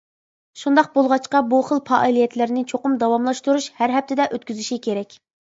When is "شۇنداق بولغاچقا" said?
0.61-1.41